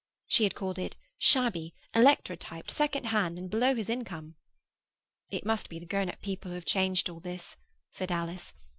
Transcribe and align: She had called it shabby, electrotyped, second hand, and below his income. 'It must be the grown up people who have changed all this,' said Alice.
She 0.25 0.45
had 0.45 0.55
called 0.55 0.79
it 0.79 0.95
shabby, 1.19 1.75
electrotyped, 1.93 2.71
second 2.71 3.03
hand, 3.03 3.37
and 3.37 3.51
below 3.51 3.75
his 3.75 3.87
income. 3.87 4.33
'It 5.29 5.45
must 5.45 5.69
be 5.69 5.77
the 5.77 5.85
grown 5.85 6.09
up 6.09 6.21
people 6.23 6.49
who 6.49 6.55
have 6.55 6.65
changed 6.65 7.07
all 7.07 7.19
this,' 7.19 7.55
said 7.91 8.11
Alice. 8.11 8.51